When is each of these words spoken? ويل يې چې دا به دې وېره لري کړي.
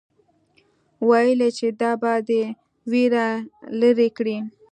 ويل 1.09 1.39
يې 1.45 1.49
چې 1.57 1.67
دا 1.79 1.91
به 2.01 2.13
دې 2.27 2.43
وېره 2.91 3.27
لري 3.79 4.09
کړي. 4.17 4.37